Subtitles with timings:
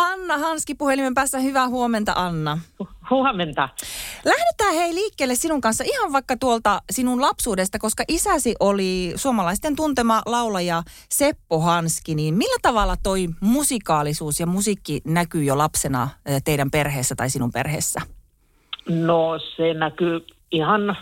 [0.00, 1.38] Anna Hanski puhelimen päässä.
[1.38, 2.58] Hyvää huomenta, Anna.
[3.10, 3.68] Huomenta.
[4.24, 10.22] Lähdetään hei liikkeelle sinun kanssa ihan vaikka tuolta sinun lapsuudesta, koska isäsi oli suomalaisten tuntema
[10.26, 12.14] laulaja Seppo Hanski.
[12.14, 16.08] Niin millä tavalla toi musikaalisuus ja musiikki näkyy jo lapsena
[16.44, 18.00] teidän perheessä tai sinun perheessä?
[18.88, 20.96] No se näkyy ihan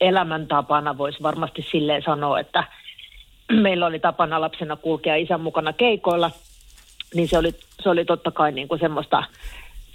[0.00, 2.64] elämäntapana, voisi varmasti silleen sanoa, että
[3.52, 6.30] meillä oli tapana lapsena kulkea isän mukana keikoilla,
[7.14, 7.50] niin se oli,
[7.82, 9.24] se oli totta kai niin kuin semmoista,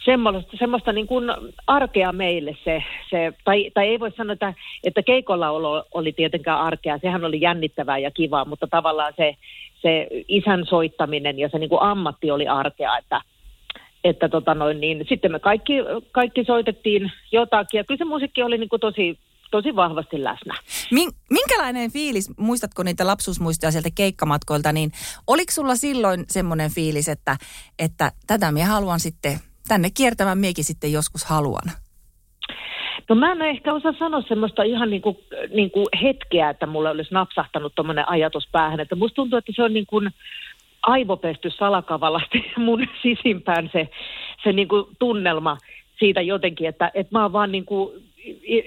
[0.06, 1.26] semmoista, semmoista niin kuin
[1.68, 6.60] arkea meille se, se tai, tai ei voi sanoa, että, että keikolla olo oli tietenkään
[6.60, 9.36] arkea, sehän oli jännittävää ja kivaa, mutta tavallaan se,
[9.82, 13.22] se isän soittaminen ja se niin kuin ammatti oli arkea, että,
[14.04, 15.74] että tota noin, niin sitten me kaikki,
[16.12, 17.78] kaikki soitettiin jotakin.
[17.78, 19.18] Ja kyllä se musiikki oli niin kuin tosi,
[19.54, 20.56] tosi vahvasti läsnä.
[21.30, 24.92] Minkälainen fiilis, muistatko niitä lapsuusmuistoja sieltä keikkamatkoilta, niin
[25.28, 27.38] oliko sulla silloin semmoinen fiilis, että,
[27.80, 29.34] että tätä minä haluan sitten,
[29.68, 31.68] tänne kiertämään miekin sitten joskus haluan?
[33.10, 35.18] No mä en ehkä osaa sanoa semmoista ihan niin kuin,
[35.54, 38.80] niin kuin hetkeä, että mulle olisi napsahtanut tuommoinen ajatus päähän.
[38.80, 40.10] Että musta tuntuu, että se on niin kuin
[40.82, 43.90] aivopesty salakavalasti mun sisimpään se,
[44.44, 45.58] se niin kuin tunnelma
[46.00, 48.13] siitä jotenkin, että, että mä oon vaan niin kuin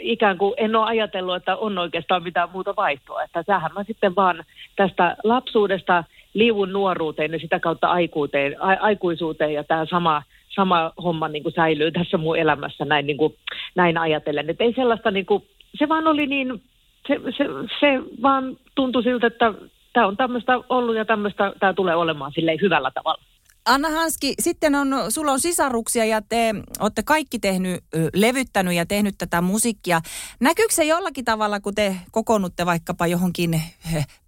[0.01, 3.23] ikään kuin en ole ajatellut, että on oikeastaan mitään muuta vaihtoa.
[3.23, 4.45] Että tähän mä sitten vaan
[4.77, 6.05] tästä lapsuudesta
[6.35, 11.53] liivun nuoruuteen ja sitä kautta aikuuteen, a, aikuisuuteen ja tämä sama, sama homma niin kuin
[11.53, 13.35] säilyy tässä mun elämässä näin, niin kuin,
[13.75, 14.51] näin ajatellen.
[14.51, 15.43] Että ei sellaista, niin kuin,
[15.79, 16.63] se vaan oli niin,
[17.09, 17.45] se, se,
[17.81, 19.55] se vaan tuntui siltä, että
[19.93, 23.23] tämä on tämmöistä ollut ja tämmöistä tämä tulee olemaan silleen hyvällä tavalla.
[23.67, 27.81] Anna Hanski, sitten on, sulla on sisaruksia ja te olette kaikki tehnyt,
[28.15, 30.01] levyttänyt ja tehnyt tätä musiikkia.
[30.41, 33.61] Näkyykö se jollakin tavalla, kun te kokoonnutte vaikkapa johonkin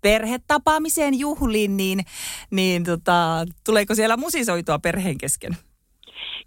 [0.03, 1.99] perhetapaamiseen juhliin, niin,
[2.51, 5.53] niin tota, tuleeko siellä musisoitua perheen kesken?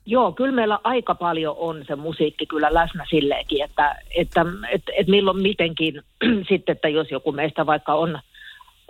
[0.05, 5.11] Joo, kyllä meillä aika paljon on se musiikki kyllä läsnä silleenkin, että, että, että, että
[5.11, 6.01] milloin mitenkin
[6.49, 8.19] sitten, että jos joku meistä vaikka on–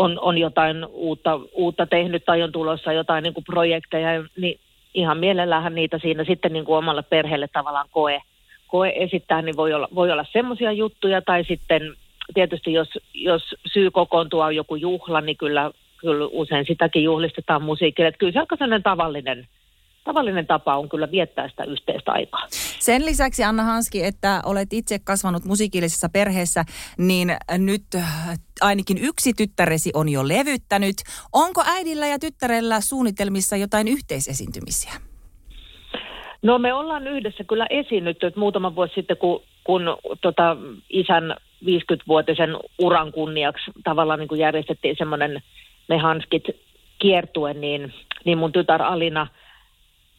[0.02, 4.60] on, on jotain uutta, uutta tehnyt tai on tulossa jotain niin kuin projekteja, niin
[4.94, 8.22] ihan mielellähän niitä siinä sitten niin kuin omalle perheelle tavallaan koe,
[8.68, 11.94] koe esittää, niin voi olla, voi olla semmoisia juttuja, tai sitten
[12.34, 18.08] tietysti jos, jos syy kokoontua on joku juhla, niin kyllä, kyllä usein sitäkin juhlistetaan musiikille.
[18.08, 19.48] Että kyllä se aika tavallinen,
[20.04, 22.48] tavallinen tapa on kyllä viettää sitä yhteistä aikaa.
[22.82, 26.64] Sen lisäksi Anna Hanski, että olet itse kasvanut musiikillisessa perheessä,
[26.98, 27.28] niin
[27.58, 30.96] nyt äh, ainakin yksi tyttäresi on jo levyttänyt.
[31.34, 34.92] Onko äidillä ja tyttärellä suunnitelmissa jotain yhteisesiintymisiä?
[36.42, 39.82] No me ollaan yhdessä kyllä esiinnytty, että muutama vuosi sitten, kun, kun
[40.22, 40.58] tota,
[40.90, 45.42] isän 50-vuotisen uran kunniaksi tavallaan niin kuin järjestettiin semmoinen
[45.90, 46.44] me hanskit
[47.00, 47.94] kiertue, niin,
[48.26, 49.28] niin mun tytär Alina–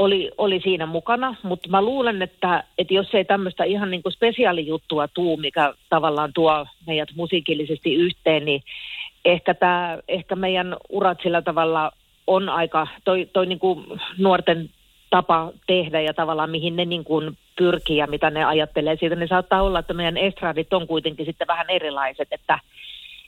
[0.03, 4.13] oli, oli siinä mukana, mutta mä luulen, että, että jos ei tämmöistä ihan niin kuin
[4.13, 8.63] spesiaalijuttua tuu, mikä tavallaan tuo meidät musiikillisesti yhteen, niin
[9.25, 11.93] ehkä, tämä, ehkä meidän urat sillä tavalla
[12.27, 13.85] on aika, toi, toi niin kuin
[14.19, 14.71] nuorten
[15.11, 19.29] tapa tehdä ja tavallaan mihin ne niin kuin pyrkii ja mitä ne ajattelee siitä, niin
[19.29, 22.59] saattaa olla, että meidän estradit on kuitenkin sitten vähän erilaiset, että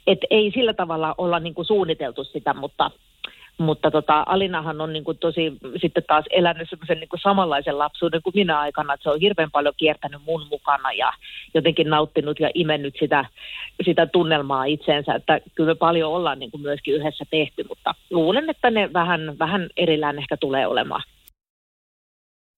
[0.07, 2.91] et ei sillä tavalla olla niin kuin suunniteltu sitä, mutta
[3.59, 8.33] mutta tota, Alinahan on niin kuin tosi sitten taas elänyt semmoisen niin samanlaisen lapsuuden kuin
[8.37, 11.13] minä aikana, että se on hirveän paljon kiertänyt mun mukana ja
[11.55, 13.25] jotenkin nauttinut ja imennyt sitä,
[13.85, 18.51] sitä tunnelmaa itseensä, että kyllä me paljon ollaan niin kuin myöskin yhdessä tehty, mutta luulen,
[18.51, 21.03] että ne vähän, vähän erillään ehkä tulee olemaan.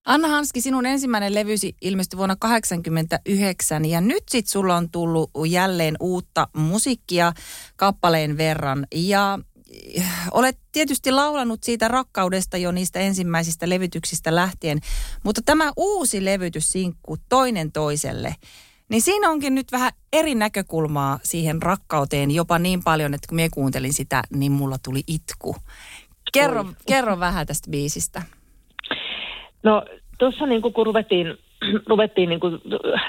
[0.07, 5.97] Anna Hanski, sinun ensimmäinen levysi ilmestyi vuonna 1989 ja nyt sit sulla on tullut jälleen
[6.01, 7.33] uutta musiikkia
[7.77, 8.87] kappaleen verran.
[8.95, 9.39] Ja
[10.31, 14.79] olet tietysti laulanut siitä rakkaudesta jo niistä ensimmäisistä levytyksistä lähtien,
[15.25, 18.35] mutta tämä uusi levytyssinkku toinen toiselle,
[18.89, 23.49] niin siinä onkin nyt vähän eri näkökulmaa siihen rakkauteen jopa niin paljon, että kun minä
[23.55, 25.57] kuuntelin sitä, niin mulla tuli itku.
[26.33, 28.23] Kerro, kerro vähän tästä biisistä.
[29.63, 29.83] No
[30.19, 31.27] tuossa niin kun ruvettiin
[31.87, 32.61] ruvettiin niin kuin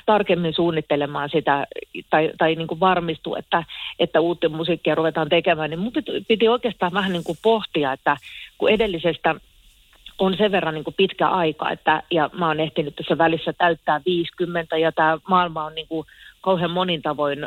[0.06, 1.68] tarkemmin suunnittelemaan sitä
[2.10, 3.64] tai, tai niin kuin varmistua, että,
[4.00, 8.18] että uutta musiikkia ruvetaan tekemään, niin mun piti, piti oikeastaan vähän niin kuin pohtia, että
[8.58, 9.36] kun edellisestä
[10.20, 14.02] on sen verran niin kuin pitkä aika, että, ja mä oon ehtinyt tässä välissä täyttää
[14.06, 16.08] 50, ja tämä maailma on niin kuin
[16.42, 17.40] kauhean monin tavoin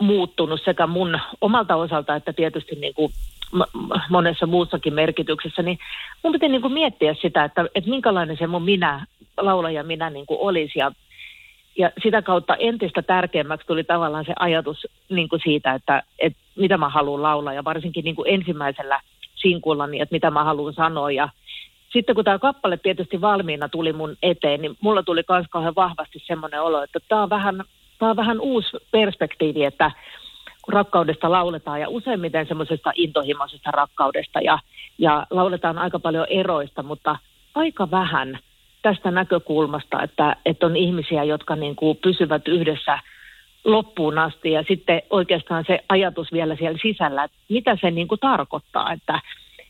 [0.00, 3.12] muuttunut sekä mun omalta osalta, että tietysti niin kuin
[4.10, 5.78] monessa muussakin merkityksessä, niin
[6.22, 9.06] mun piti niin kuin miettiä sitä, että, että minkälainen se mun minä
[9.40, 10.78] laulaja minä niin kuin olisi.
[10.78, 10.92] Ja,
[11.78, 16.78] ja sitä kautta entistä tärkeämmäksi tuli tavallaan se ajatus niin kuin siitä, että, että mitä
[16.78, 19.00] mä haluan laulaa ja varsinkin niin kuin ensimmäisellä
[19.34, 21.10] sinkullani, että mitä mä haluan sanoa.
[21.10, 21.28] Ja,
[21.92, 26.18] sitten kun tämä kappale tietysti valmiina tuli mun eteen, niin mulla tuli myös kauhean vahvasti
[26.26, 27.64] semmoinen olo, että tämä on vähän,
[27.98, 29.90] tämä on vähän uusi perspektiivi, että
[30.62, 34.58] kun rakkaudesta lauletaan ja useimmiten semmoisesta intohimoisesta rakkaudesta ja,
[34.98, 37.16] ja lauletaan aika paljon eroista, mutta
[37.54, 38.38] aika vähän
[38.82, 42.98] tästä näkökulmasta, että, että on ihmisiä, jotka niin kuin pysyvät yhdessä
[43.64, 44.52] loppuun asti.
[44.52, 49.20] Ja sitten oikeastaan se ajatus vielä siellä sisällä, että mitä se niin kuin tarkoittaa, että,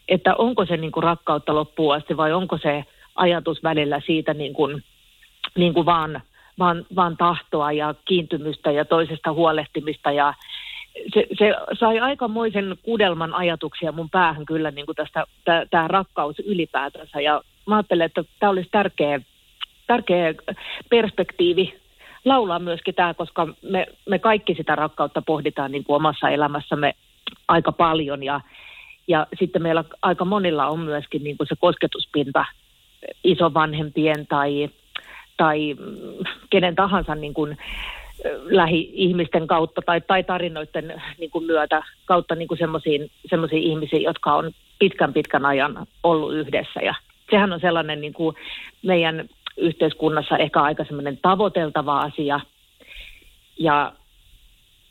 [0.08, 2.84] että onko se niin kuin rakkautta loppuun asti vai onko se
[3.14, 4.84] ajatus välillä siitä niin kuin,
[5.56, 6.22] niin kuin vaan,
[6.58, 10.12] vaan, vaan tahtoa ja kiintymystä ja toisesta huolehtimista.
[10.12, 10.34] Ja
[11.14, 15.24] se, se sai aikamoisen kudelman ajatuksia mun päähän kyllä niin kuin tästä,
[15.70, 17.20] tämä rakkaus ylipäätänsä.
[17.20, 19.20] Ja mä ajattelen, että tämä olisi tärkeä,
[19.86, 20.34] tärkeä
[20.88, 21.80] perspektiivi
[22.24, 26.94] laulaa myöskin tämä, koska me, me kaikki sitä rakkautta pohditaan niin kuin omassa elämässämme
[27.48, 28.40] aika paljon ja,
[29.08, 32.44] ja sitten meillä aika monilla on myöskin niin kuin se kosketuspinta
[33.24, 34.70] isovanhempien tai,
[35.36, 35.76] tai
[36.50, 37.58] kenen tahansa niin kuin
[38.44, 45.12] lähi-ihmisten kautta tai, tai tarinoiden niin kuin myötä kautta niin semmoisiin ihmisiin, jotka on pitkän
[45.12, 46.80] pitkän ajan ollut yhdessä.
[46.80, 46.94] Ja
[47.30, 48.36] sehän on sellainen niin kuin
[48.82, 52.40] meidän yhteiskunnassa ehkä aika semmoinen tavoiteltava asia.
[53.58, 53.92] Ja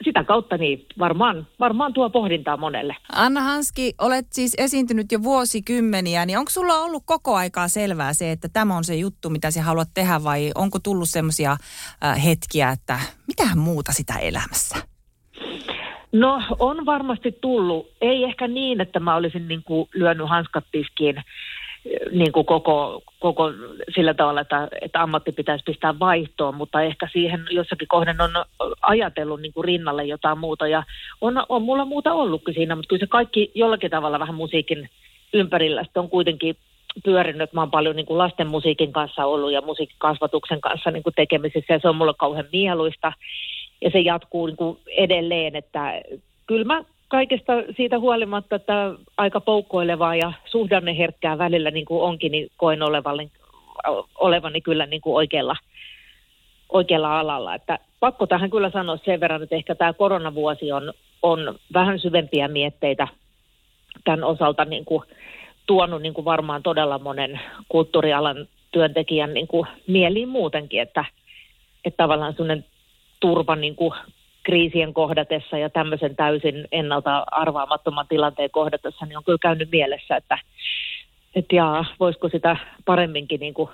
[0.03, 2.95] sitä kautta niin varmaan, varmaan tuo pohdintaa monelle.
[3.15, 8.31] Anna Hanski, olet siis esiintynyt jo vuosikymmeniä, niin onko sulla ollut koko aikaa selvää se,
[8.31, 12.69] että tämä on se juttu, mitä sä haluat tehdä vai onko tullut semmoisia äh, hetkiä,
[12.71, 14.75] että mitähän muuta sitä elämässä?
[16.11, 17.87] No on varmasti tullut.
[18.01, 21.15] Ei ehkä niin, että mä olisin niin kuin lyönyt hanskat tiskiin
[22.11, 23.51] niin kuin koko, koko
[23.95, 28.31] sillä tavalla, että, että ammatti pitäisi pistää vaihtoon, mutta ehkä siihen jossakin kohden on
[28.81, 30.67] ajatellut niin kuin rinnalle jotain muuta.
[30.67, 30.83] Ja
[31.21, 34.89] on, on mulla muuta ollutkin siinä, mutta kyllä se kaikki jollakin tavalla vähän musiikin
[35.33, 36.55] ympärillä on kuitenkin
[37.03, 37.53] pyörinyt.
[37.53, 41.73] Mä oon paljon niin kuin lasten musiikin kanssa ollut ja musiikkikasvatuksen kanssa niin kuin tekemisissä
[41.73, 43.13] ja se on mulle kauhean mieluista.
[43.81, 46.01] Ja se jatkuu niin kuin edelleen, että
[46.47, 52.51] kyllä mä kaikesta siitä huolimatta, että aika poukkoilevaa ja suhdanneherkkää välillä niin kuin onkin, niin
[52.57, 53.31] koen olevani,
[54.19, 55.55] olevani kyllä niin kuin oikealla,
[56.69, 57.55] oikealla alalla.
[57.55, 62.47] Että pakko tähän kyllä sanoa sen verran, että ehkä tämä koronavuosi on, on vähän syvempiä
[62.47, 63.07] mietteitä
[64.03, 65.03] tämän osalta niin kuin
[65.65, 67.39] tuonut niin kuin varmaan todella monen
[67.69, 71.05] kulttuurialan työntekijän niin kuin mieliin muutenkin, että,
[71.85, 72.65] että tavallaan sellainen
[73.19, 73.93] turva niin kuin
[74.49, 80.37] kriisien kohdatessa ja tämmöisen täysin ennalta arvaamattoman tilanteen kohdatessa, niin on kyllä käynyt mielessä, että
[81.35, 83.69] että jaa, voisiko sitä paremminkin niin kuin,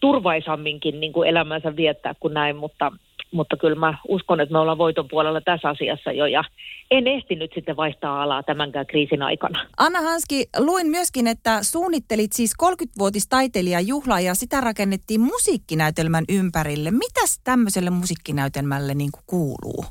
[0.00, 2.92] turvaisamminkin niin kuin elämänsä viettää kuin näin, mutta,
[3.32, 6.44] mutta kyllä mä uskon, että me ollaan voiton puolella tässä asiassa jo ja
[6.90, 9.66] en ehtinyt sitten vaihtaa alaa tämänkään kriisin aikana.
[9.78, 16.90] Anna Hanski, luin myöskin, että suunnittelit siis 30-vuotistaiteilijajuhlaa ja sitä rakennettiin musiikkinäytelmän ympärille.
[16.90, 19.84] Mitäs tämmöiselle musiikkinäytelmälle niin kuuluu?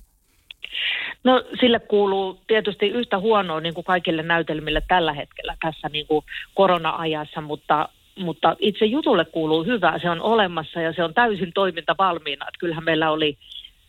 [1.23, 6.25] No sille kuuluu tietysti yhtä huonoa niin kuin kaikille näytelmille tällä hetkellä tässä niin kuin
[6.53, 9.99] korona-ajassa, mutta, mutta itse jutulle kuuluu hyvää.
[9.99, 12.45] Se on olemassa ja se on täysin toiminta valmiina.
[12.47, 13.37] Että kyllähän meillä oli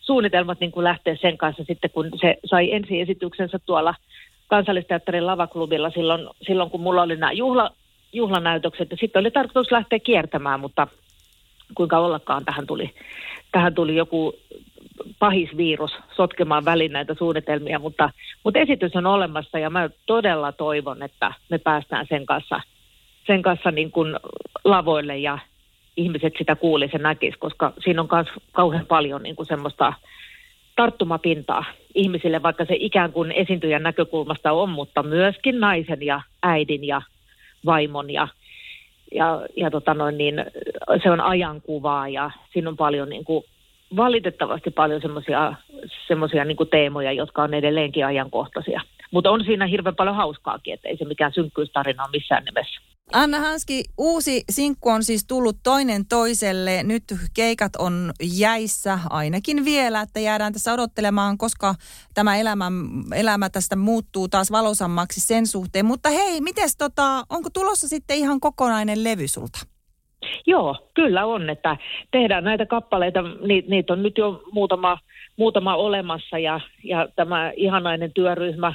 [0.01, 3.95] suunnitelmat niin kuin lähteä sen kanssa sitten, kun se sai ensi esityksensä tuolla
[4.49, 7.71] kansallisteatterin lavaklubilla silloin, silloin kun mulla oli nämä juhla,
[8.13, 8.89] juhlanäytökset.
[9.01, 10.87] Sitten oli tarkoitus lähteä kiertämään, mutta
[11.75, 12.91] kuinka ollakaan tähän tuli,
[13.53, 14.35] tähän tuli joku
[15.19, 18.11] pahisvirus sotkemaan väliin näitä suunnitelmia, mutta,
[18.45, 22.61] mutta esitys on olemassa ja mä todella toivon, että me päästään sen kanssa,
[23.27, 24.17] sen kanssa niin kuin
[24.65, 25.39] lavoille ja
[25.97, 29.93] ihmiset sitä kuulisi ja näkisi, koska siinä on myös kauhean paljon niin kuin semmoista
[30.77, 31.65] tarttumapintaa
[31.95, 37.03] ihmisille, vaikka se ikään kuin esiintyjän näkökulmasta on, mutta myöskin naisen ja äidin ja
[37.67, 38.29] vaimon ja
[39.15, 40.45] ja, ja tota noin, niin
[41.03, 43.45] se on ajankuvaa ja siinä on paljon niin kuin
[43.97, 45.01] valitettavasti paljon
[46.09, 48.81] semmoisia niin teemoja, jotka on edelleenkin ajankohtaisia.
[49.11, 52.81] Mutta on siinä hirveän paljon hauskaakin, että ei se mikään synkkyystarina ole missään nimessä.
[53.13, 56.83] Anna Hanski, uusi sinkku on siis tullut toinen toiselle.
[56.83, 57.05] Nyt
[57.35, 61.75] keikat on jäissä ainakin vielä, että jäädään tässä odottelemaan, koska
[62.15, 62.73] tämä elämä,
[63.15, 65.87] elämä tästä muuttuu taas valosammaksi sen suhteen.
[65.87, 69.59] Mutta hei, mites tota, onko tulossa sitten ihan kokonainen levy sulta?
[70.47, 71.77] Joo, kyllä on, että
[72.11, 74.99] tehdään näitä kappaleita, ni, niitä on nyt jo muutama,
[75.37, 78.73] muutama olemassa ja, ja tämä ihanainen työryhmä,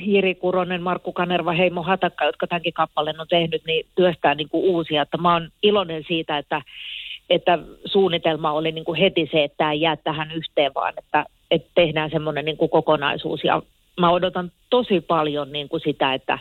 [0.00, 4.64] Jiri Kuronen, Markku Kanerva, Heimo Hatakka, jotka tämänkin kappaleen on tehnyt, niin työstää niin kuin
[4.64, 5.02] uusia.
[5.02, 6.62] Että mä oon iloinen siitä, että,
[7.30, 11.24] että suunnitelma oli niin kuin heti se, että tämä ei jää tähän yhteen, vaan että,
[11.50, 13.44] että tehdään semmoinen niin kuin kokonaisuus.
[13.44, 13.62] Ja
[14.00, 16.38] mä odotan tosi paljon niin kuin sitä, että,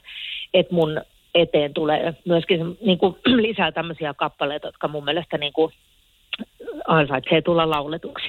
[0.54, 1.01] että mun
[1.36, 3.15] eteen tulee myöskin niin kuin,
[3.48, 5.74] lisää tämmöisiä kappaleita, jotka mun mielestä niin kuin,
[6.88, 8.27] ansaitsee tulla lauletuksi.